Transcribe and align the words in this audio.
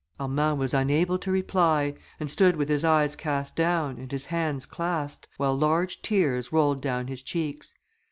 Armand 0.19 0.57
was 0.57 0.73
unable 0.73 1.19
to 1.19 1.29
reply, 1.31 1.93
and 2.19 2.27
stood 2.31 2.55
with 2.55 2.69
his 2.69 2.83
eyes 2.83 3.15
cast 3.15 3.55
down, 3.55 3.99
and 3.99 4.11
his 4.11 4.25
hands 4.25 4.65
clasped, 4.65 5.27
while 5.37 5.55
large 5.55 6.01
tears 6.01 6.51
rolled 6.51 6.81
down 6.81 7.05
his 7.05 7.21
cheeks. 7.21 7.75